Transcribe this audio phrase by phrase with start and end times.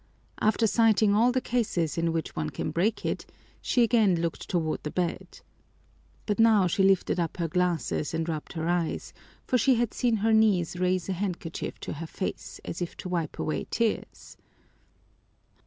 [0.39, 3.27] After citing all the cases in which one can break it
[3.61, 5.41] she again looked toward the bed.
[6.25, 9.13] But now she lifted up her glasses and rubbed her eyes,
[9.45, 13.09] for she had seen her niece raise a handkerchief to her face as if to
[13.09, 14.37] wipe away tears.